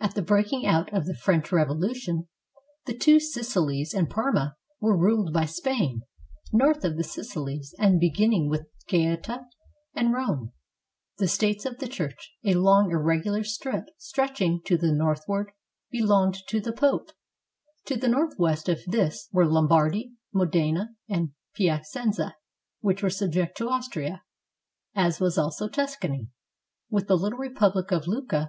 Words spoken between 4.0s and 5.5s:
Parma were ruled by